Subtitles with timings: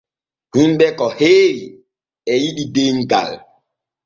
[0.55, 1.63] Hinɓe ko heewi
[2.31, 3.31] e yiɗi demgal.